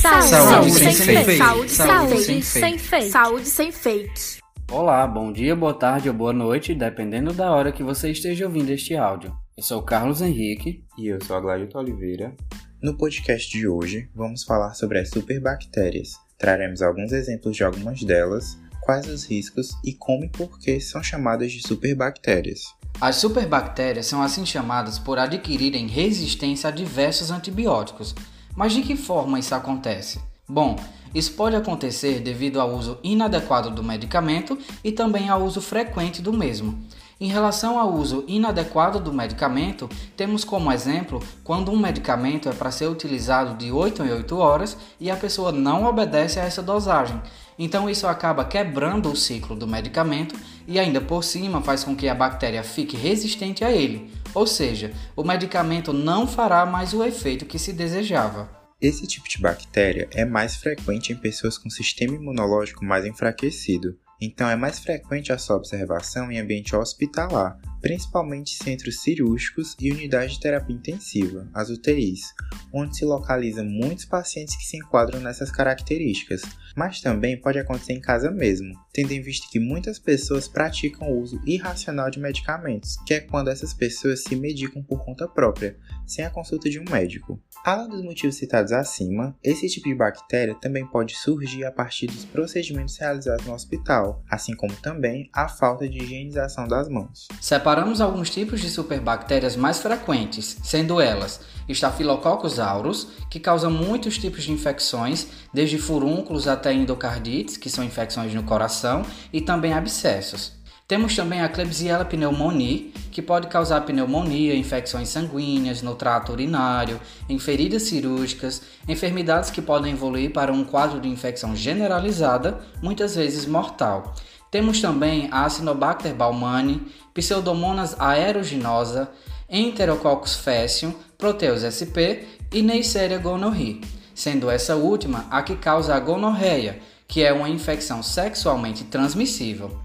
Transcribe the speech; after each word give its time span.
Saúde, 0.00 0.28
Saúde 0.28 0.70
sem, 0.72 0.92
sem 0.92 1.06
fake. 1.06 1.24
fake. 1.26 1.38
Saúde, 1.38 1.70
Saúde 1.70 2.24
sem, 2.24 2.42
sem 2.42 2.78
fake. 2.78 2.78
fake. 2.78 3.10
Saúde 3.10 3.46
sem 3.46 3.70
fakes. 3.70 4.38
Olá, 4.72 5.06
bom 5.06 5.30
dia, 5.30 5.54
boa 5.54 5.74
tarde 5.74 6.08
ou 6.08 6.14
boa 6.14 6.32
noite, 6.32 6.74
dependendo 6.74 7.34
da 7.34 7.50
hora 7.50 7.70
que 7.70 7.82
você 7.82 8.10
esteja 8.10 8.46
ouvindo 8.46 8.70
este 8.70 8.96
áudio. 8.96 9.30
Eu 9.58 9.62
sou 9.62 9.80
o 9.80 9.82
Carlos 9.82 10.22
Henrique. 10.22 10.82
E 10.96 11.08
eu 11.08 11.22
sou 11.22 11.36
a 11.36 11.40
Gladito 11.40 11.76
Oliveira. 11.76 12.34
No 12.82 12.96
podcast 12.96 13.50
de 13.50 13.68
hoje, 13.68 14.08
vamos 14.14 14.42
falar 14.42 14.72
sobre 14.72 14.98
as 14.98 15.10
superbactérias. 15.10 16.12
Traremos 16.38 16.80
alguns 16.80 17.12
exemplos 17.12 17.54
de 17.54 17.62
algumas 17.62 18.02
delas, 18.02 18.58
quais 18.80 19.06
os 19.06 19.26
riscos 19.26 19.68
e 19.84 19.92
como 19.92 20.24
e 20.24 20.30
por 20.30 20.58
que 20.58 20.80
são 20.80 21.02
chamadas 21.02 21.52
de 21.52 21.60
superbactérias. 21.60 22.60
As 22.98 23.16
superbactérias 23.16 24.06
são 24.06 24.22
assim 24.22 24.46
chamadas 24.46 24.98
por 24.98 25.18
adquirirem 25.18 25.86
resistência 25.86 26.68
a 26.68 26.70
diversos 26.70 27.30
antibióticos. 27.30 28.14
Mas 28.56 28.72
de 28.72 28.82
que 28.82 28.96
forma 28.96 29.38
isso 29.38 29.54
acontece? 29.54 30.20
Bom, 30.48 30.76
isso 31.14 31.32
pode 31.32 31.56
acontecer 31.56 32.20
devido 32.20 32.60
ao 32.60 32.74
uso 32.74 32.98
inadequado 33.02 33.70
do 33.70 33.82
medicamento 33.82 34.58
e 34.82 34.92
também 34.92 35.28
ao 35.28 35.42
uso 35.42 35.60
frequente 35.60 36.22
do 36.22 36.32
mesmo. 36.32 36.78
Em 37.20 37.28
relação 37.28 37.78
ao 37.78 37.92
uso 37.92 38.24
inadequado 38.26 38.98
do 38.98 39.12
medicamento, 39.12 39.90
temos 40.16 40.42
como 40.42 40.72
exemplo 40.72 41.22
quando 41.44 41.70
um 41.70 41.76
medicamento 41.76 42.48
é 42.48 42.52
para 42.52 42.70
ser 42.70 42.88
utilizado 42.88 43.58
de 43.58 43.70
8 43.70 44.02
em 44.02 44.10
8 44.10 44.38
horas 44.38 44.76
e 44.98 45.10
a 45.10 45.16
pessoa 45.16 45.52
não 45.52 45.84
obedece 45.84 46.40
a 46.40 46.44
essa 46.44 46.62
dosagem. 46.62 47.20
Então 47.58 47.90
isso 47.90 48.06
acaba 48.06 48.42
quebrando 48.42 49.12
o 49.12 49.16
ciclo 49.16 49.54
do 49.54 49.66
medicamento 49.66 50.34
e 50.70 50.78
ainda 50.78 51.00
por 51.00 51.24
cima 51.24 51.60
faz 51.60 51.82
com 51.82 51.96
que 51.96 52.08
a 52.08 52.14
bactéria 52.14 52.62
fique 52.62 52.96
resistente 52.96 53.64
a 53.64 53.72
ele. 53.72 54.08
Ou 54.32 54.46
seja, 54.46 54.92
o 55.16 55.24
medicamento 55.24 55.92
não 55.92 56.28
fará 56.28 56.64
mais 56.64 56.94
o 56.94 57.02
efeito 57.02 57.44
que 57.44 57.58
se 57.58 57.72
desejava. 57.72 58.48
Esse 58.80 59.04
tipo 59.04 59.28
de 59.28 59.38
bactéria 59.38 60.08
é 60.12 60.24
mais 60.24 60.54
frequente 60.54 61.12
em 61.12 61.16
pessoas 61.16 61.58
com 61.58 61.68
sistema 61.68 62.14
imunológico 62.14 62.84
mais 62.84 63.04
enfraquecido, 63.04 63.98
então 64.20 64.48
é 64.48 64.54
mais 64.54 64.78
frequente 64.78 65.32
a 65.32 65.38
sua 65.38 65.56
observação 65.56 66.30
em 66.30 66.38
ambiente 66.38 66.76
hospitalar, 66.76 67.58
principalmente 67.80 68.62
centros 68.62 69.00
cirúrgicos 69.00 69.74
e 69.80 69.90
unidades 69.90 70.34
de 70.34 70.40
terapia 70.40 70.76
intensiva, 70.76 71.48
as 71.52 71.70
UTIs, 71.70 72.32
onde 72.72 72.96
se 72.96 73.04
localizam 73.04 73.64
muitos 73.64 74.04
pacientes 74.04 74.56
que 74.56 74.64
se 74.64 74.76
enquadram 74.76 75.20
nessas 75.20 75.50
características, 75.50 76.42
mas 76.76 77.00
também 77.00 77.40
pode 77.40 77.58
acontecer 77.58 77.92
em 77.92 78.00
casa 78.00 78.30
mesmo, 78.30 78.74
tendo 78.92 79.12
em 79.12 79.20
vista 79.20 79.46
que 79.50 79.58
muitas 79.58 79.98
pessoas 79.98 80.48
praticam 80.48 81.10
o 81.10 81.20
uso 81.20 81.40
irracional 81.46 82.10
de 82.10 82.20
medicamentos, 82.20 82.96
que 83.06 83.14
é 83.14 83.20
quando 83.20 83.48
essas 83.48 83.72
pessoas 83.72 84.22
se 84.22 84.36
medicam 84.36 84.82
por 84.82 85.04
conta 85.04 85.28
própria, 85.28 85.76
sem 86.06 86.24
a 86.24 86.30
consulta 86.30 86.68
de 86.68 86.78
um 86.78 86.84
médico. 86.90 87.40
Além 87.64 87.88
dos 87.88 88.02
motivos 88.02 88.36
citados 88.36 88.72
acima, 88.72 89.36
esse 89.42 89.68
tipo 89.68 89.88
de 89.88 89.94
bactéria 89.94 90.54
também 90.54 90.86
pode 90.86 91.14
surgir 91.14 91.64
a 91.64 91.72
partir 91.72 92.06
dos 92.06 92.24
procedimentos 92.24 92.96
realizados 92.96 93.44
no 93.46 93.52
hospital, 93.52 94.24
assim 94.28 94.54
como 94.54 94.74
também 94.76 95.28
a 95.32 95.46
falta 95.46 95.88
de 95.88 95.98
higienização 95.98 96.66
das 96.66 96.88
mãos. 96.88 97.28
Separamos 97.40 98.00
alguns 98.00 98.30
tipos 98.30 98.60
de 98.60 98.70
superbactérias 98.70 99.56
mais 99.56 99.78
frequentes, 99.78 100.56
sendo 100.62 101.00
elas 101.00 101.40
Staphylococcus 101.74 102.58
aureus, 102.58 103.08
que 103.28 103.38
causam 103.38 103.70
muitos 103.70 104.18
tipos 104.18 104.44
de 104.44 104.52
infecções, 104.52 105.28
desde 105.52 105.78
furúnculos 105.78 106.48
até 106.48 106.59
endocardites, 106.66 107.56
que 107.56 107.70
são 107.70 107.84
infecções 107.84 108.34
no 108.34 108.42
coração, 108.42 109.04
e 109.32 109.40
também 109.40 109.72
abscessos. 109.72 110.60
Temos 110.90 111.14
também 111.14 111.40
a 111.40 111.48
Klebsiella 111.48 112.04
pneumoniae, 112.04 112.92
que 113.12 113.22
pode 113.22 113.46
causar 113.46 113.82
pneumonia, 113.82 114.56
infecções 114.56 115.08
sanguíneas 115.08 115.82
no 115.82 115.94
trato 115.94 116.32
urinário, 116.32 117.00
em 117.28 117.38
feridas 117.38 117.84
cirúrgicas, 117.84 118.62
enfermidades 118.88 119.50
que 119.50 119.62
podem 119.62 119.92
evoluir 119.92 120.32
para 120.32 120.52
um 120.52 120.64
quadro 120.64 121.00
de 121.00 121.08
infecção 121.08 121.54
generalizada, 121.54 122.58
muitas 122.82 123.14
vezes 123.14 123.46
mortal. 123.46 124.16
Temos 124.50 124.80
também 124.80 125.28
a 125.30 125.44
Acinobacter 125.44 126.12
baumannii, 126.12 126.82
Pseudomonas 127.14 127.94
aeruginosa, 127.96 129.08
Enterococcus 129.48 130.34
faecium, 130.34 130.92
Proteus 131.16 131.62
sp 131.62 132.26
e 132.52 132.62
Neisseria 132.62 133.18
gonorrhoeae, 133.18 133.80
sendo 134.14 134.50
essa 134.50 134.76
última 134.76 135.26
a 135.30 135.42
que 135.42 135.56
causa 135.56 135.94
a 135.94 136.00
gonorreia, 136.00 136.80
que 137.06 137.22
é 137.22 137.32
uma 137.32 137.48
infecção 137.48 138.02
sexualmente 138.02 138.84
transmissível. 138.84 139.78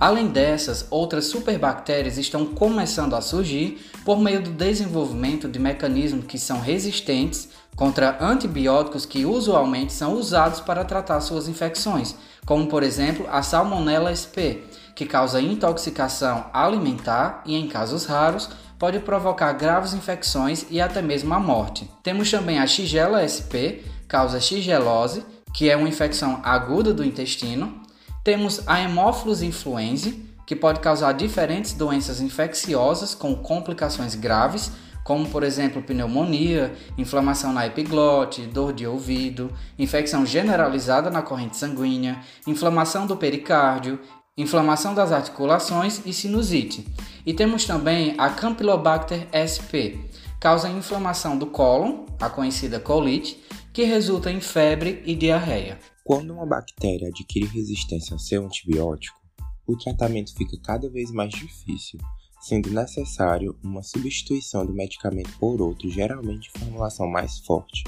Além 0.00 0.28
dessas, 0.28 0.86
outras 0.90 1.24
superbactérias 1.26 2.18
estão 2.18 2.46
começando 2.46 3.14
a 3.14 3.20
surgir 3.20 3.90
por 4.04 4.20
meio 4.20 4.40
do 4.40 4.50
desenvolvimento 4.50 5.48
de 5.48 5.58
mecanismos 5.58 6.24
que 6.26 6.38
são 6.38 6.60
resistentes 6.60 7.48
contra 7.74 8.16
antibióticos 8.20 9.04
que 9.04 9.24
usualmente 9.24 9.92
são 9.92 10.14
usados 10.14 10.60
para 10.60 10.84
tratar 10.84 11.20
suas 11.20 11.48
infecções, 11.48 12.14
como 12.46 12.68
por 12.68 12.84
exemplo 12.84 13.26
a 13.28 13.42
Salmonella 13.42 14.12
sp, 14.14 14.62
que 14.94 15.04
causa 15.04 15.40
intoxicação 15.40 16.46
alimentar 16.52 17.42
e, 17.44 17.56
em 17.56 17.68
casos 17.68 18.04
raros, 18.04 18.50
pode 18.78 19.00
provocar 19.00 19.52
graves 19.52 19.92
infecções 19.92 20.66
e 20.70 20.80
até 20.80 21.02
mesmo 21.02 21.34
a 21.34 21.40
morte. 21.40 21.90
Temos 22.02 22.30
também 22.30 22.58
a 22.58 22.66
Shigella 22.66 23.24
sp, 23.26 23.82
causa 24.06 24.40
shigelose, 24.40 25.24
que 25.52 25.68
é 25.68 25.76
uma 25.76 25.88
infecção 25.88 26.40
aguda 26.44 26.94
do 26.94 27.04
intestino, 27.04 27.82
temos 28.22 28.60
a 28.66 28.74
Haemophilus 28.74 29.42
influenzae, 29.42 30.22
que 30.46 30.56
pode 30.56 30.80
causar 30.80 31.12
diferentes 31.12 31.72
doenças 31.72 32.20
infecciosas 32.20 33.14
com 33.14 33.34
complicações 33.34 34.14
graves, 34.14 34.70
como 35.02 35.26
por 35.28 35.42
exemplo 35.42 35.82
pneumonia, 35.82 36.74
inflamação 36.98 37.52
na 37.52 37.66
epiglote, 37.66 38.42
dor 38.42 38.74
de 38.74 38.86
ouvido, 38.86 39.50
infecção 39.78 40.26
generalizada 40.26 41.10
na 41.10 41.22
corrente 41.22 41.56
sanguínea, 41.56 42.20
inflamação 42.46 43.06
do 43.06 43.16
pericárdio, 43.16 43.98
inflamação 44.38 44.94
das 44.94 45.10
articulações 45.10 46.00
e 46.06 46.12
sinusite. 46.12 46.86
E 47.26 47.34
temos 47.34 47.64
também 47.64 48.14
a 48.16 48.30
Campylobacter 48.30 49.28
sp, 49.34 49.98
causa 50.40 50.70
inflamação 50.70 51.36
do 51.36 51.46
cólon, 51.46 52.06
a 52.20 52.30
conhecida 52.30 52.78
colite, 52.78 53.42
que 53.72 53.82
resulta 53.82 54.30
em 54.30 54.40
febre 54.40 55.02
e 55.04 55.14
diarreia. 55.16 55.78
Quando 56.04 56.32
uma 56.32 56.46
bactéria 56.46 57.08
adquire 57.08 57.46
resistência 57.46 58.14
ao 58.14 58.18
seu 58.18 58.46
antibiótico, 58.46 59.18
o 59.66 59.76
tratamento 59.76 60.34
fica 60.34 60.56
cada 60.62 60.88
vez 60.88 61.10
mais 61.10 61.30
difícil, 61.30 62.00
sendo 62.40 62.70
necessário 62.70 63.58
uma 63.62 63.82
substituição 63.82 64.64
do 64.64 64.72
medicamento 64.72 65.30
por 65.38 65.60
outro, 65.60 65.90
geralmente 65.90 66.50
de 66.50 66.58
formulação 66.58 67.06
mais 67.08 67.40
forte, 67.40 67.82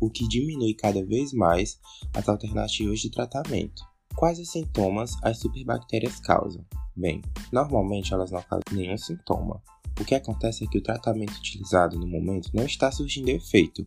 o 0.00 0.08
que 0.08 0.26
diminui 0.26 0.72
cada 0.74 1.04
vez 1.04 1.32
mais 1.32 1.78
as 2.14 2.28
alternativas 2.28 3.00
de 3.00 3.10
tratamento. 3.10 3.82
Quais 4.16 4.38
os 4.38 4.50
sintomas 4.50 5.14
as 5.22 5.38
superbactérias 5.38 6.18
causam? 6.18 6.64
Bem, 6.96 7.20
normalmente 7.52 8.14
elas 8.14 8.30
não 8.30 8.40
causam 8.40 8.64
nenhum 8.72 8.96
sintoma. 8.96 9.62
O 10.00 10.04
que 10.06 10.14
acontece 10.14 10.64
é 10.64 10.66
que 10.66 10.78
o 10.78 10.82
tratamento 10.82 11.36
utilizado 11.36 11.98
no 11.98 12.06
momento 12.06 12.50
não 12.54 12.64
está 12.64 12.90
surgindo 12.90 13.28
efeito 13.28 13.84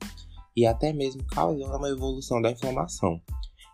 e 0.56 0.68
até 0.68 0.94
mesmo 0.94 1.24
causando 1.24 1.76
uma 1.76 1.90
evolução 1.90 2.40
da 2.40 2.52
inflamação. 2.52 3.20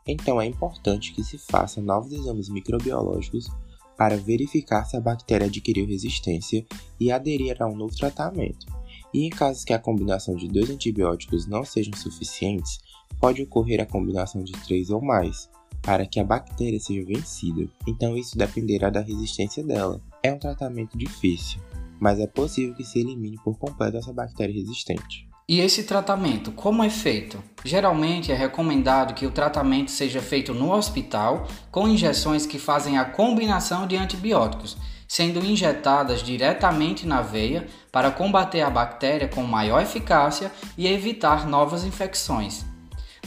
Então 0.08 0.40
é 0.40 0.46
importante 0.46 1.12
que 1.12 1.26
se 1.26 1.38
faça 1.38 1.82
novos 1.82 2.14
exames 2.14 2.48
microbiológicos 2.48 3.50
para 3.98 4.16
verificar 4.16 4.86
se 4.86 4.96
a 4.96 5.02
bactéria 5.02 5.48
adquiriu 5.48 5.86
resistência 5.86 6.66
e 6.98 7.12
aderir 7.12 7.62
a 7.62 7.68
um 7.68 7.76
novo 7.76 7.96
tratamento. 7.98 8.66
E 9.14 9.26
em 9.26 9.30
casos 9.30 9.66
que 9.66 9.74
a 9.74 9.80
combinação 9.80 10.36
de 10.36 10.48
dois 10.48 10.70
antibióticos 10.70 11.48
não 11.48 11.66
sejam 11.66 11.94
suficientes, 11.96 12.80
pode 13.20 13.42
ocorrer 13.42 13.82
a 13.82 13.86
combinação 13.86 14.42
de 14.42 14.54
três 14.54 14.90
ou 14.90 15.02
mais, 15.02 15.50
para 15.86 16.06
que 16.06 16.20
a 16.20 16.24
bactéria 16.24 16.80
seja 16.80 17.06
vencida. 17.06 17.70
Então 17.88 18.18
isso 18.18 18.38
dependerá 18.38 18.90
da 18.90 19.02
resistência 19.02 19.64
dela. 19.64 20.02
É 20.24 20.34
um 20.34 20.40
tratamento 20.40 20.98
difícil, 20.98 21.62
mas 22.00 22.20
é 22.20 22.26
possível 22.26 22.74
que 22.74 22.84
se 22.84 23.00
elimine 23.00 23.38
por 23.44 23.58
completo 23.58 23.98
essa 23.98 24.12
bactéria 24.12 24.56
resistente. 24.56 25.30
E 25.48 25.60
esse 25.60 25.84
tratamento, 25.84 26.52
como 26.52 26.84
é 26.84 26.90
feito? 26.90 27.38
Geralmente 27.64 28.32
é 28.32 28.36
recomendado 28.36 29.14
que 29.14 29.28
o 29.28 29.32
tratamento 29.32 29.92
seja 29.92 30.20
feito 30.20 30.56
no 30.56 30.74
hospital 30.74 31.48
com 31.70 31.88
injeções 31.88 32.48
que 32.48 32.58
fazem 32.58 32.98
a 32.98 33.06
combinação 33.06 33.86
de 33.86 33.96
antibióticos, 33.96 34.76
sendo 35.08 35.46
injetadas 35.46 36.24
diretamente 36.24 37.06
na 37.06 37.22
veia 37.22 37.68
para 37.92 38.10
combater 38.10 38.62
a 38.62 38.72
bactéria 38.72 39.28
com 39.28 39.44
maior 39.44 39.84
eficácia 39.84 40.52
e 40.76 40.88
evitar 40.88 41.48
novas 41.48 41.84
infecções. 41.84 42.66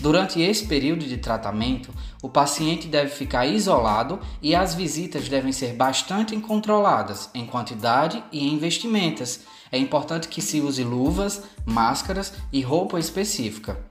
Durante 0.01 0.41
esse 0.41 0.65
período 0.67 1.05
de 1.05 1.17
tratamento, 1.17 1.93
o 2.23 2.29
paciente 2.29 2.87
deve 2.87 3.11
ficar 3.11 3.47
isolado 3.47 4.21
e 4.41 4.55
as 4.55 4.75
visitas 4.75 5.29
devem 5.29 5.51
ser 5.51 5.75
bastante 5.75 6.37
controladas 6.37 7.29
em 7.35 7.45
quantidade 7.45 8.23
e 8.31 8.49
em 8.49 8.59
vestimentas. 8.59 9.41
É 9.73 9.79
importante 9.79 10.29
que 10.29 10.41
se 10.41 10.61
use 10.61 10.85
luvas, 10.85 11.43
máscaras 11.67 12.33
e 12.53 12.61
roupa 12.61 12.99
específica. 12.99 13.85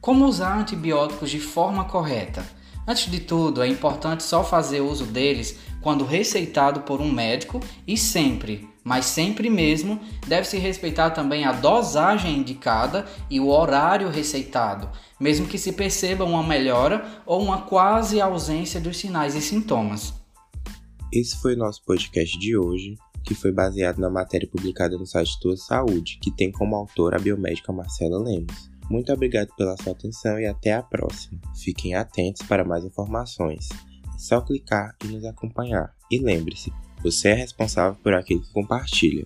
Como 0.00 0.26
usar 0.26 0.58
antibióticos 0.58 1.30
de 1.30 1.38
forma 1.38 1.84
correta? 1.84 2.44
Antes 2.86 3.10
de 3.10 3.18
tudo, 3.18 3.62
é 3.62 3.68
importante 3.68 4.22
só 4.22 4.44
fazer 4.44 4.80
uso 4.80 5.06
deles 5.06 5.58
quando 5.80 6.04
receitado 6.04 6.80
por 6.82 7.00
um 7.00 7.10
médico 7.10 7.60
e 7.86 7.96
sempre, 7.96 8.68
mas 8.84 9.06
sempre 9.06 9.50
mesmo 9.50 10.00
deve-se 10.26 10.58
respeitar 10.58 11.10
também 11.10 11.44
a 11.44 11.52
dosagem 11.52 12.38
indicada 12.38 13.04
e 13.28 13.40
o 13.40 13.48
horário 13.48 14.08
receitado, 14.08 14.88
mesmo 15.18 15.48
que 15.48 15.58
se 15.58 15.72
perceba 15.72 16.24
uma 16.24 16.42
melhora 16.42 17.04
ou 17.26 17.42
uma 17.42 17.62
quase 17.62 18.20
ausência 18.20 18.80
dos 18.80 18.96
sinais 18.96 19.34
e 19.34 19.40
sintomas. 19.40 20.14
Esse 21.12 21.36
foi 21.40 21.54
o 21.54 21.58
nosso 21.58 21.84
podcast 21.84 22.38
de 22.38 22.56
hoje, 22.56 22.96
que 23.24 23.34
foi 23.34 23.50
baseado 23.50 23.98
na 23.98 24.08
matéria 24.08 24.48
publicada 24.48 24.96
no 24.96 25.06
site 25.06 25.40
Tua 25.40 25.56
Saúde, 25.56 26.18
que 26.22 26.30
tem 26.30 26.52
como 26.52 26.76
autora 26.76 27.16
a 27.16 27.20
biomédica 27.20 27.72
Marcela 27.72 28.22
Lemos. 28.22 28.75
Muito 28.88 29.12
obrigado 29.12 29.48
pela 29.56 29.76
sua 29.76 29.92
atenção 29.92 30.38
e 30.38 30.46
até 30.46 30.72
a 30.72 30.82
próxima. 30.82 31.40
Fiquem 31.62 31.94
atentos 31.94 32.42
para 32.46 32.64
mais 32.64 32.84
informações. 32.84 33.68
É 34.14 34.18
só 34.18 34.40
clicar 34.40 34.94
e 35.04 35.08
nos 35.08 35.24
acompanhar. 35.24 35.94
E 36.10 36.18
lembre-se, 36.18 36.72
você 37.02 37.30
é 37.30 37.34
responsável 37.34 37.98
por 38.02 38.14
aquilo 38.14 38.42
que 38.42 38.52
compartilha. 38.52 39.24